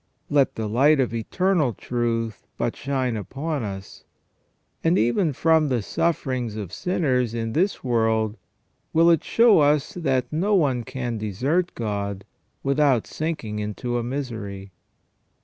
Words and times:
Let 0.31 0.55
the 0.55 0.67
light 0.67 0.99
of 0.99 1.13
Eternal 1.13 1.73
Truth 1.73 2.47
but 2.57 2.75
shine 2.75 3.15
upon 3.15 3.61
us, 3.61 4.03
and 4.83 4.97
even 4.97 5.31
from 5.31 5.67
the 5.67 5.83
sufferings 5.83 6.55
of 6.55 6.73
sinners 6.73 7.35
in 7.35 7.53
this 7.53 7.83
world 7.83 8.35
will 8.93 9.11
it 9.11 9.23
show 9.23 9.59
us 9.59 9.93
that 9.93 10.33
no 10.33 10.55
one 10.55 10.83
can 10.85 11.19
desert 11.19 11.75
God 11.75 12.25
without 12.63 13.05
sinking 13.05 13.59
into 13.59 14.01
misery. 14.01 14.71